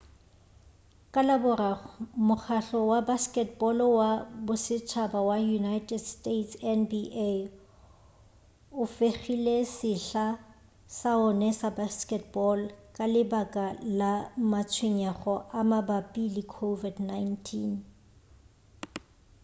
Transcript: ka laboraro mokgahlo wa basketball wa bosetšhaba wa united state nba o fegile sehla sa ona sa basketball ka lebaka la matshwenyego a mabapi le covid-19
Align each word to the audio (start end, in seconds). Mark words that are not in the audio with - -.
ka 1.13 1.21
laboraro 1.29 1.87
mokgahlo 2.27 2.79
wa 2.91 2.99
basketball 3.09 3.77
wa 3.99 4.09
bosetšhaba 4.45 5.19
wa 5.29 5.37
united 5.59 6.01
state 6.13 6.51
nba 6.81 7.03
o 8.81 8.83
fegile 8.95 9.55
sehla 9.77 10.27
sa 10.97 11.11
ona 11.29 11.49
sa 11.59 11.69
basketball 11.81 12.59
ka 12.95 13.03
lebaka 13.13 13.65
la 13.99 14.11
matshwenyego 14.51 15.35
a 15.59 15.61
mabapi 15.69 16.23
le 16.35 16.43
covid-19 16.53 17.45